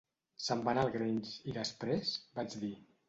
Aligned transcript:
"Se'n 0.45 0.63
van 0.67 0.79
al 0.83 0.89
Grange, 0.95 1.35
i 1.51 1.55
després?" 1.59 2.15
vaig 2.41 2.57
dir. 2.65 2.73